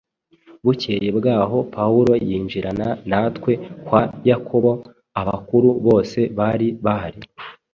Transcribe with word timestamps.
Bukeye 0.63 1.09
bwaho 1.17 1.57
Pawulo 1.75 2.13
yinjirana 2.27 2.87
natwe 3.09 3.51
kwa 3.85 4.01
Yakobo; 4.29 4.71
abakuru 5.21 5.69
bose 5.85 6.19
bari 6.37 6.67
bahari.” 6.85 7.21